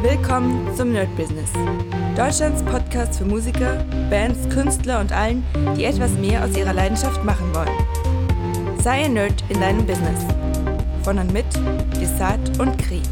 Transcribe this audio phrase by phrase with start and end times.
[0.00, 1.50] Willkommen zum Nerd Business.
[2.16, 5.44] Deutschlands Podcast für Musiker, Bands, Künstler und allen,
[5.76, 8.78] die etwas mehr aus ihrer Leidenschaft machen wollen.
[8.80, 10.24] Sei ein Nerd in deinem Business.
[11.02, 11.46] Von und mit
[12.00, 13.02] Desart und Kri.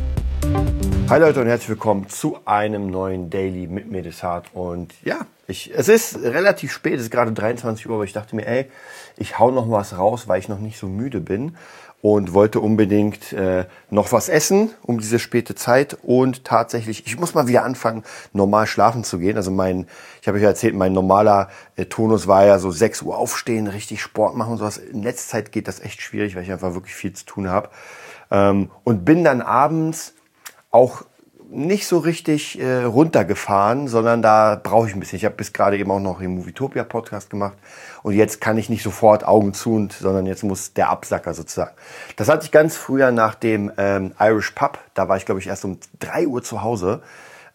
[1.08, 4.46] Hi Leute und herzlich willkommen zu einem neuen Daily mit mir Desart.
[4.54, 8.36] Und ja, ich, es ist relativ spät, es ist gerade 23 Uhr, aber ich dachte
[8.36, 8.70] mir, ey,
[9.16, 11.56] ich hau noch was raus, weil ich noch nicht so müde bin
[12.14, 17.34] und wollte unbedingt äh, noch was essen um diese späte Zeit und tatsächlich, ich muss
[17.34, 19.36] mal wieder anfangen, normal schlafen zu gehen.
[19.36, 19.88] Also mein,
[20.22, 23.66] ich habe euch ja erzählt, mein normaler äh, Tonus war ja so 6 Uhr aufstehen,
[23.66, 24.76] richtig Sport machen und sowas.
[24.78, 27.70] In letzter Zeit geht das echt schwierig, weil ich einfach wirklich viel zu tun habe.
[28.30, 30.14] Ähm, und bin dann abends
[30.70, 31.02] auch
[31.56, 35.16] nicht so richtig äh, runtergefahren, sondern da brauche ich ein bisschen.
[35.16, 37.56] Ich habe bis gerade eben auch noch den Movietopia Podcast gemacht
[38.02, 41.74] und jetzt kann ich nicht sofort Augen zu und, sondern jetzt muss der Absacker sozusagen.
[42.16, 44.78] Das hatte ich ganz früher nach dem ähm, Irish Pub.
[44.92, 47.00] Da war ich glaube ich erst um drei Uhr zu Hause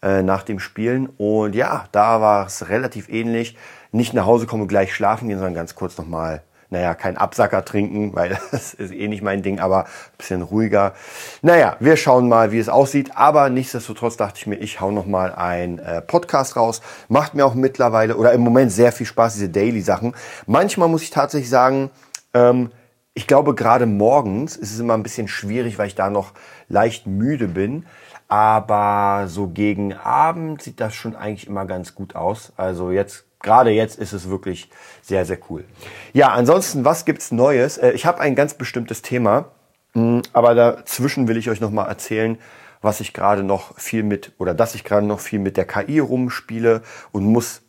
[0.02, 3.56] äh, nach dem Spielen und ja, da war es relativ ähnlich.
[3.92, 7.64] Nicht nach Hause kommen und gleich schlafen gehen, sondern ganz kurz nochmal naja, kein Absacker
[7.64, 10.94] trinken, weil das ist eh nicht mein Ding, aber ein bisschen ruhiger.
[11.42, 13.12] Naja, wir schauen mal, wie es aussieht.
[13.14, 16.80] Aber nichtsdestotrotz dachte ich mir, ich hau noch mal ein äh, Podcast raus.
[17.08, 20.14] Macht mir auch mittlerweile oder im Moment sehr viel Spaß, diese Daily-Sachen.
[20.46, 21.90] Manchmal muss ich tatsächlich sagen,
[22.32, 22.70] ähm,
[23.12, 26.32] ich glaube, gerade morgens ist es immer ein bisschen schwierig, weil ich da noch
[26.68, 27.84] leicht müde bin.
[28.28, 32.54] Aber so gegen Abend sieht das schon eigentlich immer ganz gut aus.
[32.56, 34.70] Also jetzt gerade jetzt ist es wirklich
[35.02, 35.64] sehr, sehr cool.
[36.12, 37.78] Ja, ansonsten, was gibt's Neues?
[37.78, 39.46] Äh, ich habe ein ganz bestimmtes Thema,
[39.94, 42.38] mm, aber dazwischen will ich euch nochmal erzählen,
[42.80, 46.00] was ich gerade noch viel mit, oder dass ich gerade noch viel mit der KI
[46.00, 47.62] rumspiele und muss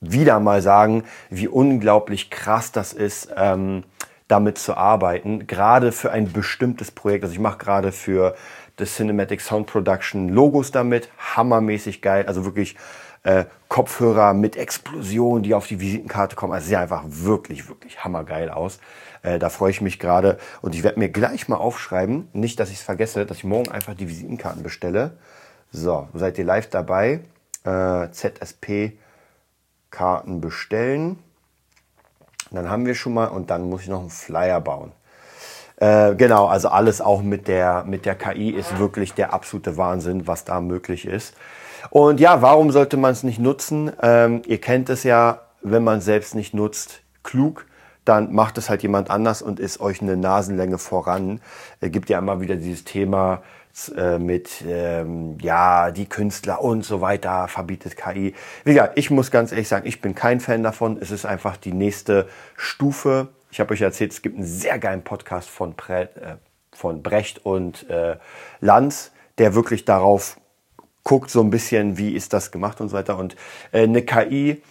[0.00, 3.84] wieder mal sagen, wie unglaublich krass das ist, ähm,
[4.28, 7.24] damit zu arbeiten, gerade für ein bestimmtes Projekt.
[7.24, 8.36] Also ich mache gerade für
[8.76, 12.76] das Cinematic Sound Production Logos damit, hammermäßig geil, also wirklich
[13.22, 16.52] äh, Kopfhörer mit Explosion, die auf die Visitenkarte kommen.
[16.52, 18.80] Also sieht einfach wirklich, wirklich hammergeil aus.
[19.22, 20.38] Äh, da freue ich mich gerade.
[20.62, 23.70] Und ich werde mir gleich mal aufschreiben, nicht, dass ich es vergesse, dass ich morgen
[23.70, 25.18] einfach die Visitenkarten bestelle.
[25.70, 27.20] So, seid ihr live dabei?
[27.64, 31.18] Äh, ZSP-Karten bestellen.
[32.50, 34.90] Dann haben wir schon mal und dann muss ich noch einen Flyer bauen.
[35.76, 40.26] Äh, genau, also alles auch mit der, mit der KI ist wirklich der absolute Wahnsinn,
[40.26, 41.34] was da möglich ist.
[41.88, 43.92] Und ja, warum sollte man es nicht nutzen?
[44.02, 47.66] Ähm, ihr kennt es ja, wenn man selbst nicht nutzt, klug,
[48.04, 51.40] dann macht es halt jemand anders und ist euch eine Nasenlänge voran.
[51.80, 53.42] Es gibt ja immer wieder dieses Thema
[53.96, 58.34] äh, mit, ähm, ja, die Künstler und so weiter, verbietet KI.
[58.64, 60.98] Wie gesagt, ich muss ganz ehrlich sagen, ich bin kein Fan davon.
[61.00, 63.28] Es ist einfach die nächste Stufe.
[63.50, 66.36] Ich habe euch erzählt, es gibt einen sehr geilen Podcast von, Pre äh,
[66.72, 68.16] von Brecht und äh,
[68.60, 70.40] Lanz, der wirklich darauf
[71.04, 73.18] guckt so ein bisschen, wie ist das gemacht und so weiter.
[73.18, 73.36] Und
[73.72, 74.62] äh, eine KI,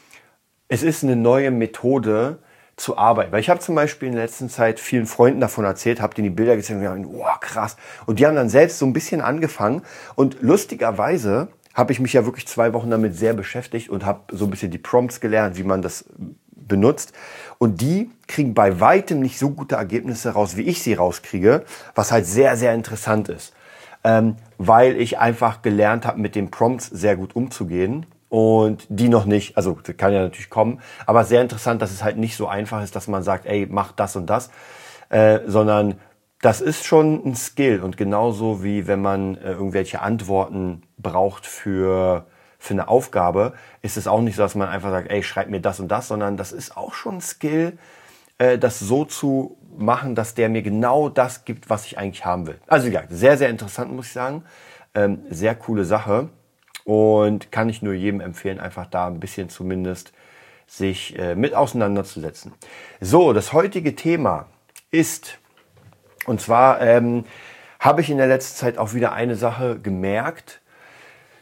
[0.67, 2.39] es ist eine neue Methode
[2.79, 3.31] zu arbeiten.
[3.31, 6.25] Weil ich habe zum Beispiel in der letzten Zeit vielen Freunden davon erzählt, habe denen
[6.25, 7.75] die Bilder gezeigt und gesagt, oh krass.
[8.05, 9.81] Und die haben dann selbst so ein bisschen angefangen.
[10.15, 14.45] Und lustigerweise habe ich mich ja wirklich zwei Wochen damit sehr beschäftigt und habe so
[14.45, 16.05] ein bisschen die Prompts gelernt, wie man das
[16.55, 17.13] benutzt.
[17.57, 22.11] Und die kriegen bei weitem nicht so gute Ergebnisse raus, wie ich sie rauskriege, was
[22.11, 23.53] halt sehr, sehr interessant ist
[24.03, 28.05] ähm, weil ich einfach gelernt habe, mit den Prompts sehr gut umzugehen.
[28.29, 32.17] Und die noch nicht, also kann ja natürlich kommen, aber sehr interessant, dass es halt
[32.17, 34.51] nicht so einfach ist, dass man sagt, ey, mach das und das,
[35.09, 35.95] äh, sondern
[36.39, 37.81] das ist schon ein Skill.
[37.81, 42.27] Und genauso wie wenn man äh, irgendwelche Antworten braucht für
[42.59, 45.61] für eine Aufgabe, ist es auch nicht so, dass man einfach sagt, ey, schreib mir
[45.61, 47.77] das und das, sondern das ist auch schon ein Skill,
[48.37, 52.47] äh, das so zu machen, dass der mir genau das gibt, was ich eigentlich haben
[52.47, 52.59] will.
[52.67, 54.43] Also gesagt, sehr, sehr interessant, muss ich sagen.
[54.93, 56.29] Ähm, sehr coole Sache.
[56.85, 60.11] Und kann ich nur jedem empfehlen, einfach da ein bisschen zumindest
[60.65, 62.53] sich äh, mit auseinanderzusetzen.
[63.01, 64.47] So, das heutige Thema
[64.91, 65.39] ist,
[66.25, 67.25] und zwar ähm,
[67.79, 70.58] habe ich in der letzten Zeit auch wieder eine Sache gemerkt,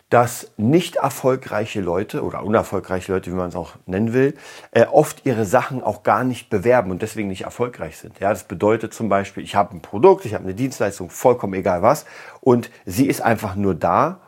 [0.09, 4.35] dass nicht erfolgreiche Leute oder unerfolgreiche Leute, wie man es auch nennen will,
[4.71, 8.19] äh, oft ihre Sachen auch gar nicht bewerben und deswegen nicht erfolgreich sind.
[8.19, 11.81] Ja, das bedeutet zum Beispiel, ich habe ein Produkt, ich habe eine Dienstleistung, vollkommen egal
[11.81, 12.05] was,
[12.39, 14.21] und sie ist einfach nur da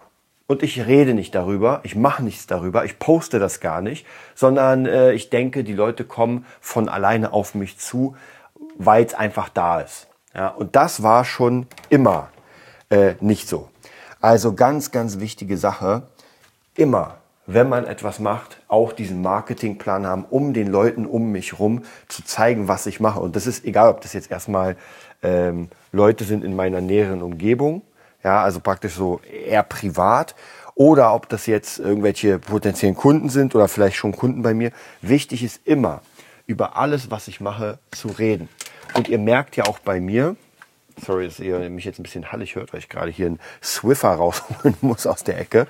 [0.47, 4.05] und ich rede nicht darüber, ich mache nichts darüber, ich poste das gar nicht,
[4.35, 8.17] sondern äh, ich denke, die Leute kommen von alleine auf mich zu,
[8.75, 10.07] weil es einfach da ist.
[10.35, 12.29] Ja, und das war schon immer
[12.89, 13.69] äh, nicht so.
[14.21, 16.03] Also ganz, ganz wichtige Sache.
[16.75, 21.83] Immer, wenn man etwas macht, auch diesen Marketingplan haben, um den Leuten um mich rum
[22.07, 23.19] zu zeigen, was ich mache.
[23.19, 24.75] Und das ist egal, ob das jetzt erstmal
[25.23, 27.81] ähm, Leute sind in meiner näheren Umgebung,
[28.23, 30.35] ja, also praktisch so eher privat
[30.75, 34.71] oder ob das jetzt irgendwelche potenziellen Kunden sind oder vielleicht schon Kunden bei mir.
[35.01, 36.01] Wichtig ist immer,
[36.45, 38.49] über alles, was ich mache, zu reden.
[38.95, 40.35] Und ihr merkt ja auch bei mir,
[41.05, 44.09] sorry, dass ihr mich jetzt ein bisschen hallig hört, weil ich gerade hier einen Swiffer
[44.09, 45.67] rausholen muss aus der Ecke.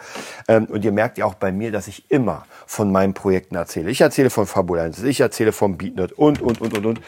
[0.48, 3.90] Ähm, und ihr merkt ja auch bei mir, dass ich immer von meinen Projekten erzähle.
[3.90, 7.02] Ich erzähle von Fabulensis, ich erzähle vom Beatnut und, und, und, und, und.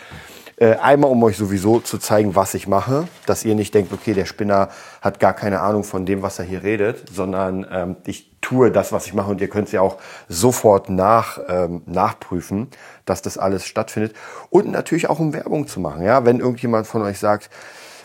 [0.62, 4.14] Äh, einmal, um euch sowieso zu zeigen, was ich mache, dass ihr nicht denkt, okay,
[4.14, 4.70] der Spinner
[5.02, 8.92] hat gar keine Ahnung von dem, was er hier redet, sondern ähm, ich tue das,
[8.92, 9.98] was ich mache und ihr könnt es ja auch
[10.30, 12.68] sofort nach, ähm, nachprüfen,
[13.06, 14.14] dass das alles stattfindet.
[14.52, 16.04] Und natürlich auch, um Werbung zu machen.
[16.04, 17.50] Ja, wenn irgendjemand von euch sagt,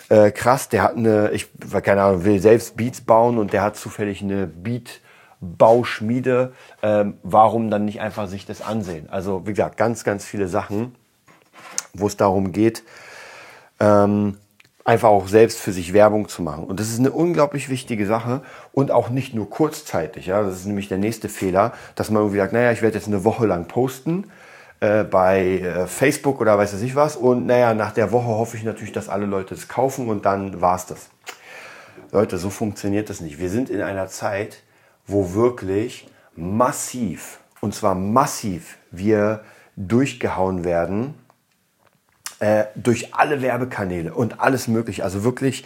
[0.08, 1.48] äh, krass, der hat eine, ich
[1.82, 5.00] keine Ahnung, will selbst Beats bauen und der hat zufällig eine Beat
[5.40, 9.10] Bauschmiede, ähm, warum dann nicht einfach sich das ansehen?
[9.10, 10.94] Also wie gesagt, ganz, ganz viele Sachen
[12.00, 12.82] wo es darum geht,
[13.80, 14.36] ähm,
[14.84, 16.64] einfach auch selbst für sich Werbung zu machen.
[16.64, 18.42] Und das ist eine unglaublich wichtige Sache
[18.72, 20.26] und auch nicht nur kurzzeitig.
[20.26, 20.42] Ja?
[20.42, 23.24] Das ist nämlich der nächste Fehler, dass man irgendwie sagt, naja, ich werde jetzt eine
[23.24, 24.30] Woche lang posten
[24.81, 28.62] äh, bei äh, Facebook oder weiß ich was und naja, nach der Woche hoffe ich
[28.62, 31.08] natürlich, dass alle Leute es kaufen und dann war es das.
[32.12, 33.38] Leute, so funktioniert das nicht.
[33.38, 34.62] Wir sind in einer Zeit,
[35.06, 39.40] wo wirklich massiv, und zwar massiv, wir
[39.76, 41.14] durchgehauen werden
[42.38, 45.05] äh, durch alle Werbekanäle und alles mögliche.
[45.05, 45.64] Also wirklich,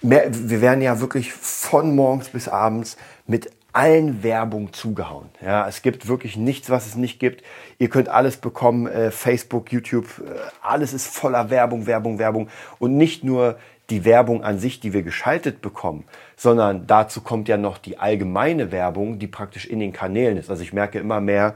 [0.00, 2.96] mehr, wir werden ja wirklich von morgens bis abends
[3.26, 5.28] mit allen Werbung zugehauen.
[5.44, 7.44] Ja, es gibt wirklich nichts, was es nicht gibt.
[7.78, 12.48] Ihr könnt alles bekommen, äh, Facebook, YouTube, äh, alles ist voller Werbung, Werbung, Werbung.
[12.78, 13.58] Und nicht nur
[13.90, 16.04] die Werbung an sich, die wir geschaltet bekommen,
[16.36, 20.50] sondern dazu kommt ja noch die allgemeine Werbung, die praktisch in den Kanälen ist.
[20.50, 21.54] Also ich merke immer mehr,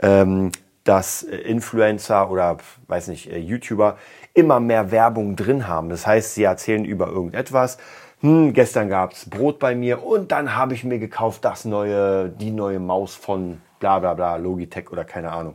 [0.00, 0.52] ähm,
[0.84, 2.58] dass äh, Influencer oder
[2.88, 3.96] weiß nicht, äh, YouTuber
[4.34, 5.88] immer mehr Werbung drin haben.
[5.88, 7.78] Das heißt, sie erzählen über irgendetwas.
[8.20, 12.50] Hm, gestern gab's Brot bei mir und dann habe ich mir gekauft das neue, die
[12.50, 15.54] neue Maus von bla bla bla, Logitech oder keine Ahnung.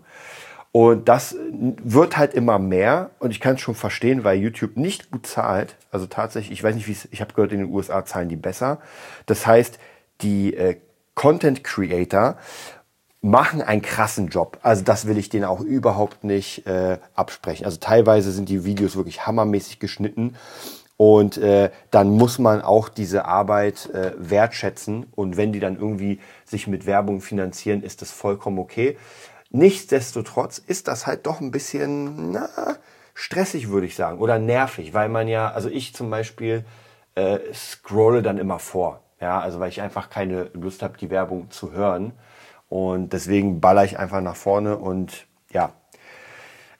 [0.72, 5.10] Und das wird halt immer mehr und ich kann es schon verstehen, weil YouTube nicht
[5.10, 5.78] gut zahlt.
[5.90, 8.36] Also tatsächlich, ich weiß nicht, wie es, ich habe gehört, in den USA zahlen die
[8.36, 8.80] besser.
[9.26, 9.80] Das heißt,
[10.22, 10.76] die äh,
[11.14, 12.38] Content Creator
[13.22, 14.60] machen einen krassen Job.
[14.64, 17.66] Also das will ich denen auch überhaupt nicht äh, absprechen.
[17.66, 20.36] Also teilweise sind die Videos wirklich hammermäßig geschnitten
[20.98, 26.20] und äh, dann muss man auch diese Arbeit äh, wertschätzen und wenn die dann irgendwie
[26.46, 28.98] sich mit Werbung finanzieren, ist das vollkommen okay.
[29.50, 32.50] Nichtsdestotrotz ist das halt doch ein bisschen na,
[33.14, 36.66] stressig, würde ich sagen, oder nervig, weil man ja, also ich zum Beispiel
[37.16, 39.02] äh, scrolle dann immer vor.
[39.22, 42.12] Ja, also weil ich einfach keine Lust habe, die Werbung zu hören.
[42.68, 45.72] Und deswegen baller ich einfach nach vorne und ja,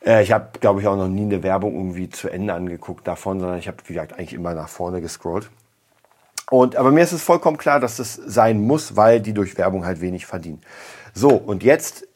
[0.06, 3.40] äh, ich habe, glaube ich, auch noch nie eine Werbung irgendwie zu Ende angeguckt davon,
[3.40, 5.50] sondern ich habe, wie gesagt, eigentlich immer nach vorne gescrollt.
[6.52, 9.86] Und, aber mir ist es vollkommen klar, dass das sein muss, weil die durch Werbung
[9.86, 10.62] halt wenig verdienen.
[11.14, 12.08] So, und jetzt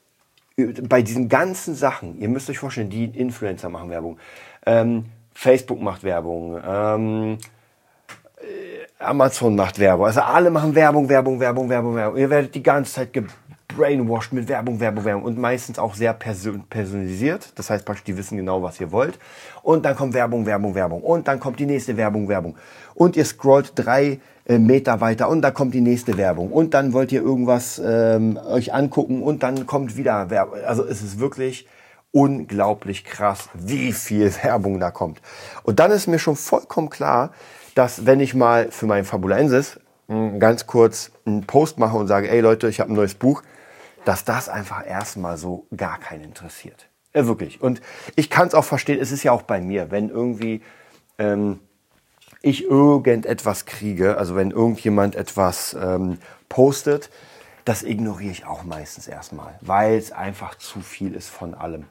[0.58, 4.20] äh, bei diesen ganzen Sachen, ihr müsst euch vorstellen, die Influencer machen Werbung,
[4.66, 7.38] ähm, Facebook macht Werbung, ähm,
[8.38, 12.18] äh, Amazon macht Werbung, also alle machen Werbung, Werbung, Werbung, Werbung, Werbung.
[12.18, 13.14] Ihr werdet die ganze Zeit
[13.70, 17.54] brainwashed mit Werbung, Werbung, Werbung und meistens auch sehr personalisiert.
[17.56, 19.18] Das heißt praktisch, die wissen genau, was ihr wollt.
[19.64, 21.02] Und dann kommt Werbung, Werbung, Werbung.
[21.02, 22.56] Und dann kommt die nächste Werbung, Werbung.
[22.96, 26.52] Und ihr scrollt drei äh, Meter weiter und da kommt die nächste Werbung.
[26.52, 30.56] Und dann wollt ihr irgendwas ähm, euch angucken und dann kommt wieder Werbung.
[30.66, 31.68] Also es ist wirklich
[32.12, 35.22] unglaublich krass, wie viel Werbung da kommt.
[35.64, 37.32] Und dann ist mir schon vollkommen klar,
[37.76, 42.30] dass wenn ich mal für meinen Fabulensis hm, ganz kurz einen Post mache und sage,
[42.30, 43.44] ey Leute, ich habe ein neues Buch,
[44.06, 46.90] dass das einfach erstmal so gar keinen interessiert.
[47.14, 47.62] Ja, wirklich.
[47.62, 47.82] Und
[48.16, 50.62] ich kann es auch verstehen, es ist ja auch bei mir, wenn irgendwie
[51.18, 51.60] ähm,
[52.42, 57.10] ich irgendetwas kriege, also wenn irgendjemand etwas ähm, postet,
[57.66, 61.86] das ignoriere ich auch meistens erstmal, weil es einfach zu viel ist von allem.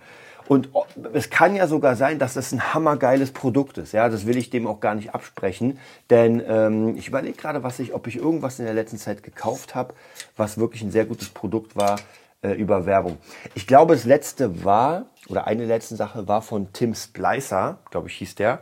[0.48, 0.70] Und
[1.12, 3.92] es kann ja sogar sein, dass das ein hammergeiles Produkt ist.
[3.92, 5.78] Ja, das will ich dem auch gar nicht absprechen.
[6.08, 9.74] Denn ähm, ich überlege gerade, was ich, ob ich irgendwas in der letzten Zeit gekauft
[9.74, 9.94] habe,
[10.36, 12.00] was wirklich ein sehr gutes Produkt war
[12.42, 13.18] äh, über Werbung.
[13.54, 18.14] Ich glaube, das letzte war, oder eine letzte Sache war von Tim Splicer, glaube ich,
[18.14, 18.60] hieß der.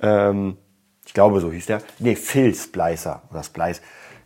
[0.00, 0.56] Ähm,
[1.04, 1.82] ich glaube, so hieß der.
[1.98, 3.82] Nee, Phil Splicer oder Splice.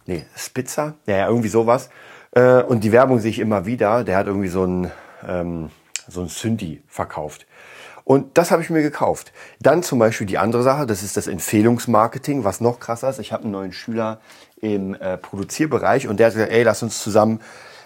[0.07, 0.95] Nee, Spitzer.
[1.07, 1.91] Ja, ja, irgendwie sowas.
[2.31, 4.05] Äh, und die Werbung sehe ich immer wieder.
[4.05, 4.91] Der hat irgendwie so ein
[5.27, 5.71] ähm,
[6.13, 7.47] so ein Synthi verkauft.
[8.05, 9.33] Und das habe ich mir gekauft.
[9.61, 13.21] Dann zum Beispiel die andere Sache, das ist das Empfehlungsmarketing, was noch krasser ist.
[13.21, 14.21] Ich habe einen neuen Schüler
[14.61, 17.41] im äh, Produzierbereich und der hat gesagt, ey, lass uns zusammen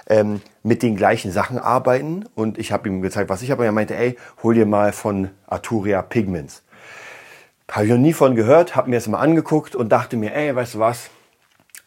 [0.09, 2.25] ähm, mit den gleichen Sachen arbeiten.
[2.35, 3.63] Und ich habe ihm gezeigt, was ich habe.
[3.63, 6.63] Und er meinte, ey, hol dir mal von Arturia Pigments.
[7.71, 10.55] Habe ich noch nie von gehört, habe mir das mal angeguckt und dachte mir, ey,
[10.55, 11.11] weißt du was,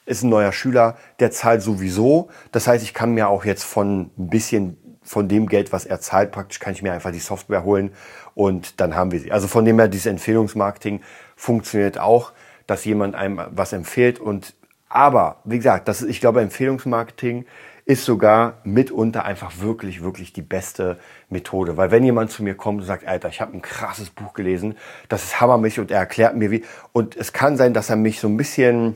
[0.06, 2.30] ist ein neuer Schüler, der zahlt sowieso.
[2.52, 4.78] Das heißt, ich kann mir auch jetzt von ein bisschen
[5.10, 7.90] von dem Geld, was er zahlt, praktisch kann ich mir einfach die Software holen
[8.36, 9.32] und dann haben wir sie.
[9.32, 11.02] Also von dem her, dieses Empfehlungsmarketing
[11.36, 12.32] funktioniert auch,
[12.68, 14.54] dass jemand einem was empfiehlt und
[14.88, 17.48] aber, wie gesagt, das ist, ich glaube, Empfehlungsmarketing
[17.86, 21.76] ist sogar mitunter einfach wirklich, wirklich die beste Methode.
[21.76, 24.78] Weil wenn jemand zu mir kommt und sagt, Alter, ich habe ein krasses Buch gelesen,
[25.08, 28.20] das ist hammermäßig und er erklärt mir wie, und es kann sein, dass er mich
[28.20, 28.96] so ein bisschen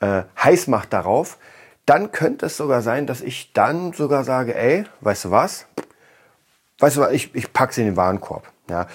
[0.00, 1.38] äh, heiß macht darauf,
[1.86, 5.66] dann könnte es sogar sein, dass ich dann sogar sage, ey, weißt du was?
[6.78, 8.50] Weißt du was, ich, ich pack's in den Warenkorb.
[8.68, 8.86] Ja.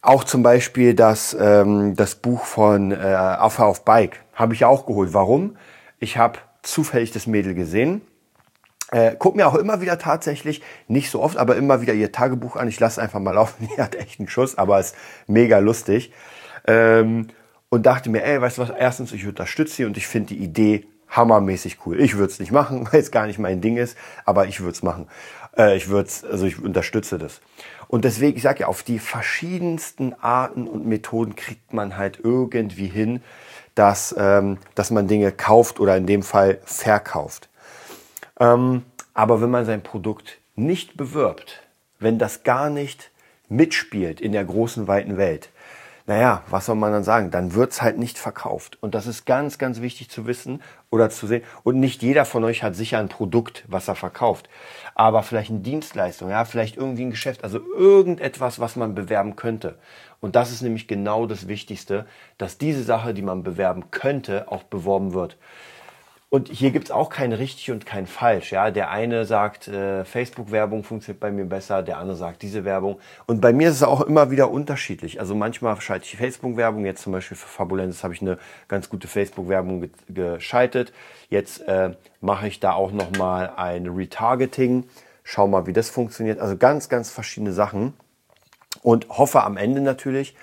[0.00, 4.86] Auch zum Beispiel das, ähm, das Buch von äh, Affe auf Bike habe ich auch
[4.86, 5.12] geholt.
[5.12, 5.56] Warum?
[5.98, 8.02] Ich habe zufällig das Mädel gesehen.
[8.90, 12.56] Äh, guck mir auch immer wieder tatsächlich, nicht so oft, aber immer wieder ihr Tagebuch
[12.56, 12.68] an.
[12.68, 13.68] Ich lasse einfach mal laufen.
[13.76, 14.94] Die hat echt einen Schuss, aber ist
[15.26, 16.12] mega lustig.
[16.66, 17.28] Ähm,
[17.68, 20.42] und dachte mir, ey, weißt du was, erstens, ich unterstütze sie und ich finde die
[20.42, 22.00] Idee hammermäßig cool.
[22.00, 24.72] Ich würde es nicht machen, weil es gar nicht mein Ding ist, aber ich würde
[24.72, 25.08] es machen.
[25.56, 27.40] Äh, ich würde also ich unterstütze das.
[27.88, 32.88] Und deswegen, ich sage ja, auf die verschiedensten Arten und Methoden kriegt man halt irgendwie
[32.88, 33.22] hin,
[33.74, 37.48] dass, ähm, dass man Dinge kauft oder in dem Fall verkauft.
[38.38, 38.84] Ähm,
[39.14, 41.62] aber wenn man sein Produkt nicht bewirbt,
[41.98, 43.10] wenn das gar nicht
[43.48, 45.50] mitspielt in der großen, weiten Welt,
[46.06, 47.30] naja, was soll man dann sagen?
[47.30, 48.78] Dann wird's halt nicht verkauft.
[48.80, 51.42] Und das ist ganz, ganz wichtig zu wissen oder zu sehen.
[51.62, 54.48] Und nicht jeder von euch hat sicher ein Produkt, was er verkauft.
[54.94, 59.78] Aber vielleicht eine Dienstleistung, ja, vielleicht irgendwie ein Geschäft, also irgendetwas, was man bewerben könnte.
[60.20, 62.06] Und das ist nämlich genau das Wichtigste,
[62.38, 65.36] dass diese Sache, die man bewerben könnte, auch beworben wird.
[66.30, 68.52] Und hier gibt's auch kein richtig und kein falsch.
[68.52, 73.00] Ja, der eine sagt, äh, Facebook-Werbung funktioniert bei mir besser, der andere sagt diese Werbung.
[73.26, 75.20] Und bei mir ist es auch immer wieder unterschiedlich.
[75.20, 76.84] Also manchmal schalte ich Facebook-Werbung.
[76.84, 78.36] Jetzt zum Beispiel für Fabulensis habe ich eine
[78.68, 80.92] ganz gute Facebook-Werbung ge geschaltet.
[81.30, 84.84] Jetzt äh, mache ich da auch noch mal ein Retargeting.
[85.24, 86.40] Schau mal, wie das funktioniert.
[86.40, 87.94] Also ganz, ganz verschiedene Sachen
[88.82, 90.34] und hoffe am Ende natürlich,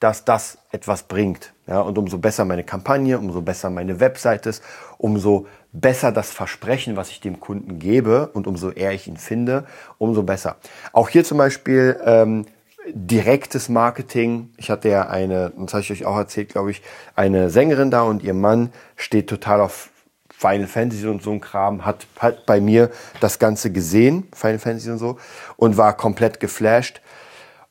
[0.00, 1.52] dass das etwas bringt.
[1.66, 4.62] Ja, und umso besser meine Kampagne, umso besser meine Website ist,
[4.96, 9.66] umso besser das Versprechen, was ich dem Kunden gebe und umso eher ich ihn finde,
[9.98, 10.56] umso besser.
[10.92, 12.46] Auch hier zum Beispiel ähm,
[12.92, 14.50] direktes Marketing.
[14.56, 16.82] Ich hatte ja eine, das habe ich euch auch erzählt, glaube ich,
[17.16, 19.90] eine Sängerin da und ihr Mann steht total auf
[20.30, 22.90] Final Fantasy und so ein Kram, hat, hat bei mir
[23.20, 25.18] das Ganze gesehen, Final Fantasy und so,
[25.56, 27.02] und war komplett geflasht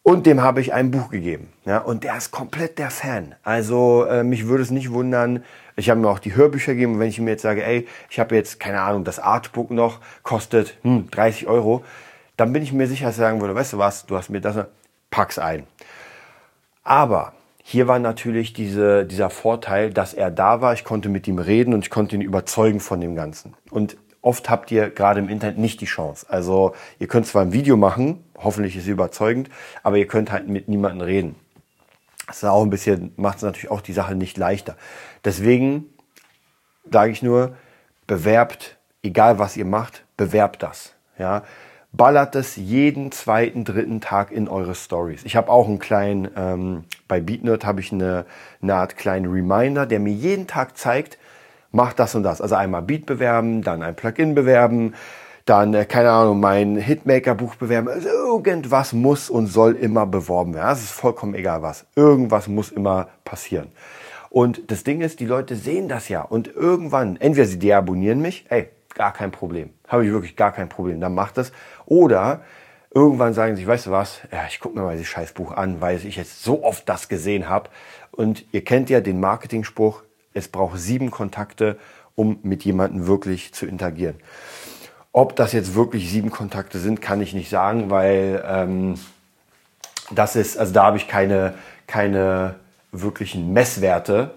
[0.07, 1.51] und dem habe ich ein Buch gegeben.
[1.65, 3.35] Ja, und der ist komplett der Fan.
[3.43, 5.43] Also äh, mich würde es nicht wundern.
[5.75, 6.93] Ich habe mir auch die Hörbücher gegeben.
[6.93, 9.99] Und wenn ich mir jetzt sage, ey, ich habe jetzt, keine Ahnung, das Artbook noch,
[10.23, 11.83] kostet hm, 30 Euro,
[12.37, 14.39] dann bin ich mir sicher, dass ich sagen würde, weißt du was, du hast mir
[14.39, 14.55] das,
[15.09, 15.67] pack's ein.
[16.85, 21.37] Aber hier war natürlich diese, dieser Vorteil, dass er da war, ich konnte mit ihm
[21.37, 23.55] reden und ich konnte ihn überzeugen von dem Ganzen.
[23.71, 23.97] Und
[24.27, 26.25] oft habt ihr gerade im Internet nicht die Chance.
[26.27, 29.49] Also ihr könnt zwar ein Video machen, hoffentlich ist es überzeugend,
[29.83, 31.35] aber ihr könnt halt mit niemandem reden.
[32.27, 34.75] Das ist auch ein bisschen, macht es natürlich auch die Sache nicht leichter.
[35.23, 35.85] Deswegen
[36.91, 37.55] sage ich nur,
[38.05, 40.93] bewerbt, egal was ihr macht, bewerbt das.
[41.17, 41.43] Ja,
[41.93, 45.23] ballert es jeden zweiten, dritten Tag in eure Stories.
[45.23, 48.25] Ich habe auch einen kleinen, ähm, bei BeatNerd habe ich eine,
[48.61, 51.17] eine Art kleinen Reminder, der mir jeden Tag zeigt,
[51.77, 52.41] mach das und das.
[52.41, 54.95] Also einmal Beat bewerben, dann ein Plugin bewerben,
[55.45, 57.87] dann, äh, keine Ahnung, mein Hitmaker-Buch bewerben.
[57.87, 60.67] Also irgendwas muss und soll immer beworben werden.
[60.67, 61.85] Das ist vollkommen egal was.
[61.95, 63.67] Irgendwas muss immer passieren.
[64.29, 66.21] Und das Ding ist, die Leute sehen das ja.
[66.21, 69.69] Und irgendwann, entweder sie deabonnieren mich, ey, gar kein Problem.
[69.87, 70.99] Habe ich wirklich gar kein Problem.
[70.99, 71.51] Dann macht das.
[71.85, 72.41] Oder
[72.91, 75.97] irgendwann sagen sie, weißt du was, ja, ich gucke mir mal dieses Scheißbuch an, weil
[75.97, 77.69] ich jetzt so oft das gesehen habe.
[78.11, 80.01] Und ihr kennt ja den Marketing-Spruch,
[80.37, 81.77] es braucht sieben Kontakte,
[82.15, 84.15] um mit jemandem wirklich zu interagieren.
[85.11, 88.95] Ob das jetzt wirklich sieben Kontakte sind, kann ich nicht sagen, weil ähm,
[90.11, 91.55] das ist, also da habe ich keine,
[91.87, 92.55] keine
[92.91, 94.31] wirklichen Messwerte.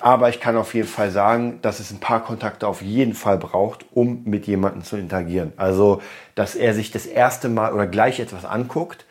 [0.00, 3.38] Aber ich kann auf jeden Fall sagen, dass es ein paar Kontakte auf jeden Fall
[3.38, 5.52] braucht, um mit jemandem zu interagieren.
[5.56, 6.02] Also,
[6.34, 9.06] dass er sich das erste Mal oder gleich etwas anguckt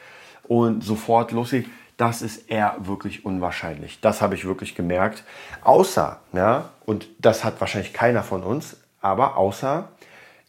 [0.48, 4.00] und sofort loslegt das ist eher wirklich unwahrscheinlich.
[4.02, 5.24] Das habe ich wirklich gemerkt.
[5.64, 9.90] Außer, ja, und das hat wahrscheinlich keiner von uns, aber außer,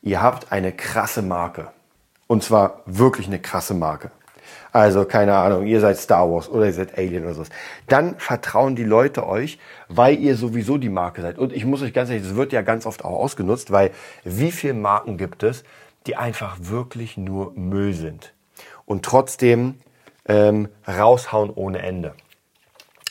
[0.02, 1.68] ihr habt eine krasse Marke.
[2.26, 4.10] Und zwar wirklich eine krasse Marke.
[4.72, 7.50] Also, keine Ahnung, ihr seid Star Wars oder ihr seid Alien oder sowas.
[7.86, 9.58] Dann vertrauen die Leute euch,
[9.88, 11.38] weil ihr sowieso die Marke seid.
[11.38, 13.92] Und ich muss euch ganz ehrlich, das wird ja ganz oft auch ausgenutzt, weil
[14.24, 15.62] wie viele Marken gibt es,
[16.06, 18.34] die einfach wirklich nur Müll sind.
[18.84, 19.76] Und trotzdem
[20.26, 22.14] ähm, raushauen ohne Ende.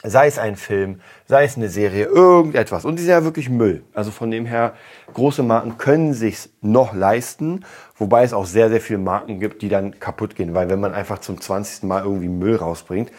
[0.06, 2.84] Sei es ein Film, sei es eine Serie, irgendetwas.
[2.84, 3.86] Und die sind ja wirklich Müll.
[3.94, 4.74] Also von dem her,
[5.14, 7.64] große Marken können sich's noch leisten,
[7.98, 10.54] wobei es auch sehr, sehr viele Marken gibt, die dann kaputt gehen.
[10.54, 11.84] Weil wenn man einfach zum 20.
[11.84, 13.12] Mal irgendwie Müll rausbringt,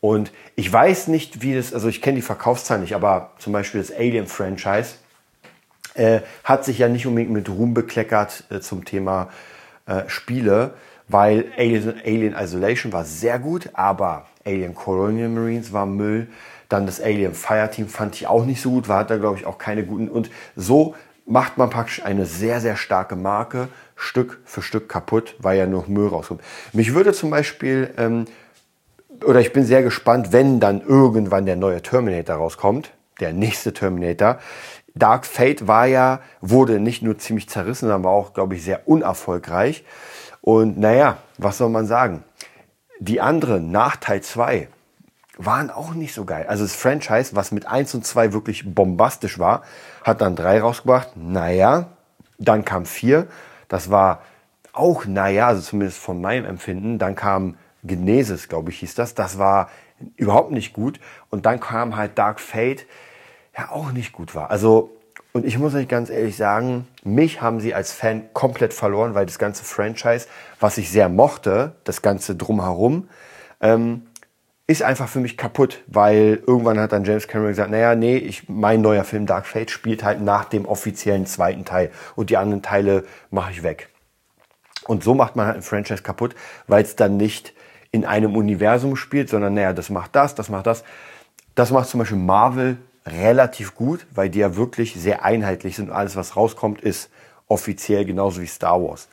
[0.00, 3.80] und ich weiß nicht, wie das, also ich kenne die Verkaufszahlen nicht, aber zum Beispiel
[3.80, 4.94] das Alien-Franchise
[5.94, 9.28] äh, hat sich ja nicht unbedingt mit Ruhm bekleckert äh, zum Thema
[9.86, 10.74] äh, Spiele,
[11.08, 16.28] weil Alien, Isolation war sehr gut, aber Alien Colonial Marines war Müll.
[16.68, 19.58] Dann das Alien Fireteam fand ich auch nicht so gut, war da glaube ich auch
[19.58, 20.08] keine guten.
[20.08, 25.58] Und so macht man praktisch eine sehr, sehr starke Marke Stück für Stück kaputt, weil
[25.58, 26.42] ja nur Müll rauskommt.
[26.72, 28.26] Mich würde zum Beispiel, ähm,
[29.24, 34.38] oder ich bin sehr gespannt, wenn dann irgendwann der neue Terminator rauskommt, der nächste Terminator.
[34.94, 38.88] Dark Fate war ja, wurde nicht nur ziemlich zerrissen, sondern war auch, glaube ich, sehr
[38.88, 39.84] unerfolgreich.
[40.48, 42.24] Und naja, was soll man sagen?
[43.00, 44.68] Die anderen nach Teil 2
[45.36, 46.46] waren auch nicht so geil.
[46.48, 49.60] Also das Franchise, was mit 1 und 2 wirklich bombastisch war,
[50.04, 51.10] hat dann 3 rausgebracht.
[51.16, 51.88] Naja,
[52.38, 53.26] dann kam 4.
[53.68, 54.22] Das war
[54.72, 56.98] auch naja, also zumindest von meinem Empfinden.
[56.98, 59.14] Dann kam Genesis, glaube ich, hieß das.
[59.14, 59.68] Das war
[60.16, 60.98] überhaupt nicht gut.
[61.28, 62.86] Und dann kam halt Dark Fate,
[63.54, 64.50] ja auch nicht gut war.
[64.50, 64.96] Also,
[65.32, 69.26] und ich muss euch ganz ehrlich sagen, mich haben sie als Fan komplett verloren, weil
[69.26, 70.26] das ganze Franchise,
[70.58, 73.08] was ich sehr mochte, das ganze drumherum,
[73.60, 74.06] ähm,
[74.66, 78.48] ist einfach für mich kaputt, weil irgendwann hat dann James Cameron gesagt, naja, nee, ich,
[78.48, 82.62] mein neuer Film Dark Fate spielt halt nach dem offiziellen zweiten Teil und die anderen
[82.62, 83.88] Teile mache ich weg.
[84.86, 86.34] Und so macht man halt ein Franchise kaputt,
[86.66, 87.54] weil es dann nicht
[87.92, 90.84] in einem Universum spielt, sondern naja, das macht das, das macht das.
[91.54, 92.76] Das macht zum Beispiel Marvel
[93.08, 95.90] relativ gut, weil die ja wirklich sehr einheitlich sind.
[95.90, 97.10] Alles, was rauskommt, ist
[97.48, 99.08] offiziell genauso wie Star Wars.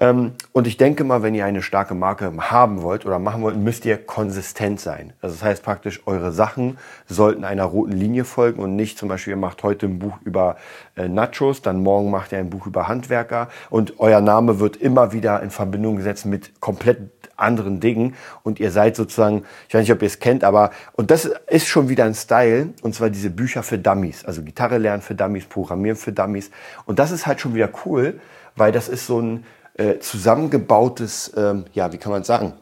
[0.00, 3.56] Ähm, und ich denke mal, wenn ihr eine starke Marke haben wollt oder machen wollt,
[3.56, 5.12] müsst ihr konsistent sein.
[5.20, 9.32] Also das heißt praktisch, eure Sachen sollten einer roten Linie folgen und nicht zum Beispiel,
[9.32, 10.56] ihr macht heute ein Buch über
[10.96, 15.12] äh, Nachos, dann morgen macht ihr ein Buch über Handwerker und euer Name wird immer
[15.12, 18.14] wieder in Verbindung gesetzt mit komplett anderen Dingen.
[18.42, 21.66] Und ihr seid sozusagen, ich weiß nicht, ob ihr es kennt, aber und das ist
[21.66, 25.46] schon wieder ein Style und zwar diese Bücher für Dummies, also Gitarre lernen für Dummies,
[25.46, 26.50] Programmieren für Dummies.
[26.86, 28.20] Und das ist halt schon wieder cool,
[28.56, 32.52] weil das ist so ein äh, zusammengebautes, ähm, ja, wie kann man sagen,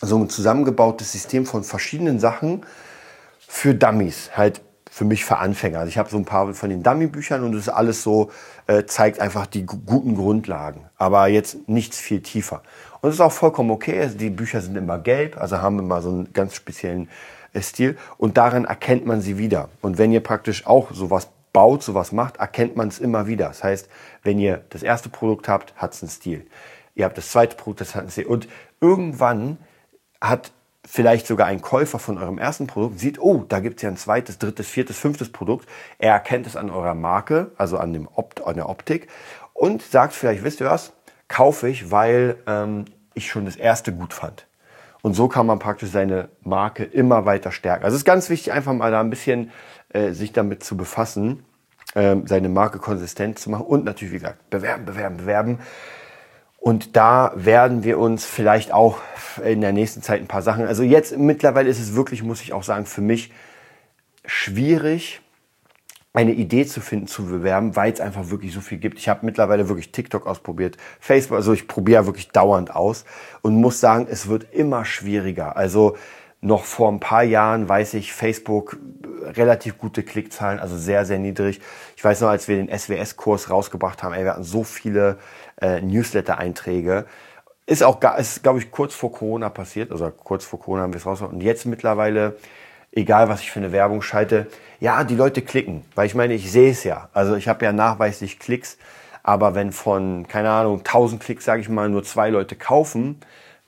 [0.00, 2.64] so ein zusammengebautes System von verschiedenen Sachen
[3.38, 5.80] für Dummies, halt für mich für Anfänger.
[5.80, 8.30] Also ich habe so ein paar von den Dummy-Büchern und das ist alles so,
[8.66, 12.62] äh, zeigt einfach die guten Grundlagen, aber jetzt nichts viel tiefer.
[13.00, 14.00] Und das ist auch vollkommen okay.
[14.00, 17.08] Also die Bücher sind immer gelb, also haben immer so einen ganz speziellen
[17.52, 19.68] äh, Stil und daran erkennt man sie wieder.
[19.80, 23.48] Und wenn ihr praktisch auch sowas baut, sowas macht, erkennt man es immer wieder.
[23.48, 23.88] Das heißt,
[24.22, 26.46] wenn ihr das erste Produkt habt, hat es einen Stil.
[26.94, 28.26] Ihr habt das zweite Produkt, das hat einen Stil.
[28.26, 28.48] Und
[28.80, 29.58] irgendwann
[30.20, 30.52] hat
[30.84, 33.96] vielleicht sogar ein Käufer von eurem ersten Produkt sieht, oh, da gibt es ja ein
[33.96, 35.68] zweites, drittes, viertes, fünftes Produkt.
[35.98, 39.08] Er erkennt es an eurer Marke, also an, dem Opt an der Optik
[39.52, 40.92] und sagt vielleicht, wisst ihr was,
[41.28, 44.46] kaufe ich, weil ähm, ich schon das erste gut fand.
[45.02, 47.84] Und so kann man praktisch seine Marke immer weiter stärken.
[47.84, 49.50] Also es ist ganz wichtig, einfach mal da ein bisschen
[49.90, 51.44] äh, sich damit zu befassen,
[51.94, 55.58] äh, seine Marke konsistent zu machen und natürlich, wie gesagt, bewerben, bewerben, bewerben.
[56.58, 58.98] Und da werden wir uns vielleicht auch
[59.44, 62.52] in der nächsten Zeit ein paar Sachen, also jetzt mittlerweile ist es wirklich, muss ich
[62.52, 63.32] auch sagen, für mich
[64.24, 65.20] schwierig,
[66.18, 68.98] eine Idee zu finden, zu bewerben, weil es einfach wirklich so viel gibt.
[68.98, 73.04] Ich habe mittlerweile wirklich TikTok ausprobiert, Facebook, also ich probiere wirklich dauernd aus
[73.40, 75.56] und muss sagen, es wird immer schwieriger.
[75.56, 75.96] Also
[76.40, 78.78] noch vor ein paar Jahren weiß ich, Facebook
[79.22, 81.60] relativ gute Klickzahlen, also sehr, sehr niedrig.
[81.96, 85.18] Ich weiß noch, als wir den SWS-Kurs rausgebracht haben, ey, wir hatten so viele
[85.60, 87.06] äh, Newsletter-Einträge.
[87.66, 90.98] Ist auch, ist, glaube ich, kurz vor Corona passiert, also kurz vor Corona haben wir
[90.98, 91.34] es rausgebracht.
[91.34, 92.36] Und jetzt mittlerweile,
[92.92, 94.46] egal was ich für eine Werbung schalte,
[94.80, 97.08] ja, die Leute klicken, weil ich meine, ich sehe es ja.
[97.12, 98.78] Also ich habe ja nachweislich Klicks,
[99.22, 103.20] aber wenn von, keine Ahnung, 1000 Klicks, sage ich mal, nur zwei Leute kaufen,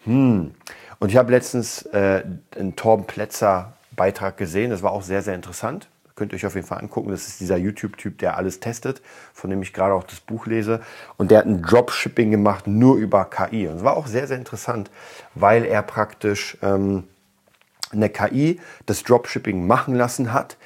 [0.05, 0.55] hm.
[0.99, 2.23] Und ich habe letztens äh,
[2.57, 5.89] einen Torben Plätzer Beitrag gesehen, das war auch sehr, sehr interessant.
[6.15, 7.11] Könnt ihr euch auf jeden Fall angucken.
[7.11, 9.01] Das ist dieser YouTube-Typ, der alles testet,
[9.33, 10.81] von dem ich gerade auch das Buch lese.
[11.17, 13.69] Und der hat ein Dropshipping gemacht, nur über KI.
[13.69, 14.91] Und es war auch sehr, sehr interessant,
[15.35, 17.05] weil er praktisch ähm,
[17.93, 20.57] eine KI das Dropshipping machen lassen hat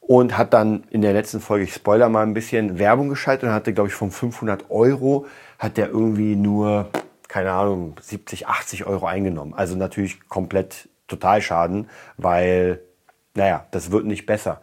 [0.00, 3.54] und hat dann in der letzten Folge, ich spoiler mal ein bisschen, Werbung geschaltet und
[3.54, 5.26] hatte, glaube ich, von 500 Euro
[5.58, 6.88] hat der irgendwie nur,
[7.28, 9.54] keine Ahnung, 70, 80 Euro eingenommen.
[9.54, 12.80] Also natürlich komplett total schaden, weil,
[13.34, 14.60] naja, das wird nicht besser.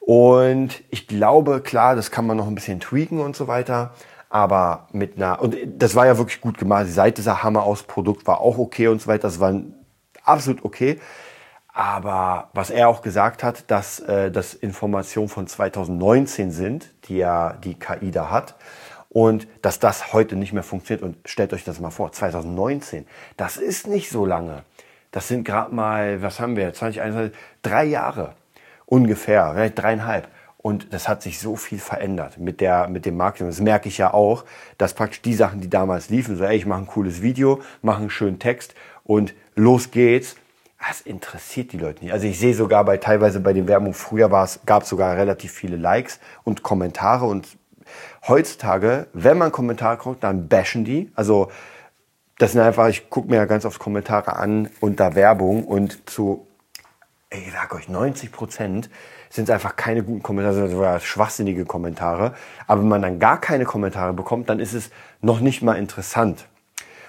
[0.00, 3.94] Und ich glaube, klar, das kann man noch ein bisschen tweaken und so weiter.
[4.30, 6.86] Aber mit einer, und das war ja wirklich gut gemacht.
[6.86, 9.28] Die Seite sah Hammer aus, Produkt war auch okay und so weiter.
[9.28, 9.54] Das war
[10.24, 11.00] absolut okay.
[11.78, 17.52] Aber was er auch gesagt hat, dass äh, das Informationen von 2019 sind, die ja
[17.52, 18.56] die KI da hat.
[19.08, 21.04] Und dass das heute nicht mehr funktioniert.
[21.04, 24.64] Und stellt euch das mal vor, 2019, das ist nicht so lange.
[25.12, 28.34] Das sind gerade mal, was haben wir, 2021, drei Jahre
[28.84, 30.26] ungefähr, vielleicht dreieinhalb.
[30.56, 33.46] Und das hat sich so viel verändert mit, der, mit dem Marketing.
[33.46, 34.44] Das merke ich ja auch,
[34.78, 38.00] dass praktisch die Sachen, die damals liefen, so, ey, ich mache ein cooles Video, mache
[38.00, 40.34] einen schönen Text und los geht's.
[40.86, 42.12] Das interessiert die Leute nicht.
[42.12, 45.76] Also ich sehe sogar bei teilweise bei den Werbungen, früher gab es sogar relativ viele
[45.76, 47.58] Likes und Kommentare und
[48.26, 51.10] heutzutage, wenn man Kommentare guckt, dann bashen die.
[51.14, 51.50] Also
[52.38, 56.46] das sind einfach, ich gucke mir ja ganz oft Kommentare an unter Werbung und zu,
[57.30, 58.90] ich sag euch, 90 Prozent
[59.30, 62.34] sind es einfach keine guten Kommentare, sondern sogar schwachsinnige Kommentare.
[62.66, 66.46] Aber wenn man dann gar keine Kommentare bekommt, dann ist es noch nicht mal interessant.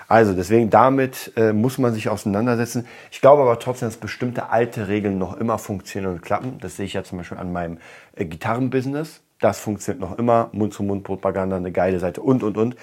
[0.10, 2.88] Also deswegen damit äh, muss man sich auseinandersetzen.
[3.12, 6.58] Ich glaube aber trotzdem, dass bestimmte alte Regeln noch immer funktionieren und klappen.
[6.60, 7.78] Das sehe ich ja zum Beispiel an meinem
[8.16, 9.22] äh, Gitarrenbusiness.
[9.40, 10.50] Das funktioniert noch immer.
[10.52, 12.76] Mund-zu-Mund-Propaganda, eine geile Seite und, und, und.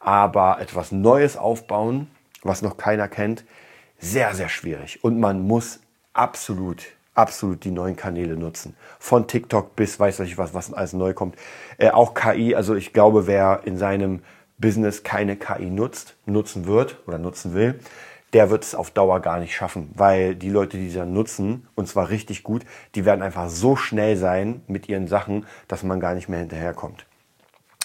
[0.00, 2.10] Aber etwas Neues aufbauen,
[2.42, 3.44] was noch keiner kennt,
[3.98, 5.04] sehr, sehr schwierig.
[5.04, 5.80] Und man muss
[6.12, 6.82] absolut
[7.14, 8.74] absolut die neuen Kanäle nutzen.
[8.98, 11.36] Von TikTok bis weiß ich was, was alles neu kommt.
[11.78, 14.22] Äh, auch KI, also ich glaube, wer in seinem
[14.58, 17.80] Business keine KI nutzt, nutzen wird oder nutzen will,
[18.32, 21.88] der wird es auf Dauer gar nicht schaffen, weil die Leute, die sie nutzen, und
[21.88, 26.14] zwar richtig gut, die werden einfach so schnell sein mit ihren Sachen, dass man gar
[26.14, 27.06] nicht mehr hinterherkommt.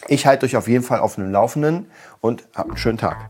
[0.08, 3.30] Ich halte euch auf jeden Fall auf dem Laufenden und habt einen schönen Tag.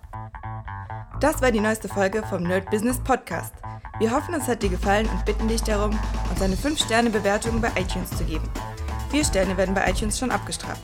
[1.19, 3.53] Das war die neueste Folge vom Nerd Business Podcast.
[3.97, 5.97] Wir hoffen, es hat dir gefallen und bitten dich darum,
[6.29, 8.47] uns eine 5-Sterne-Bewertung bei iTunes zu geben.
[9.09, 10.83] Vier Sterne werden bei iTunes schon abgestraft.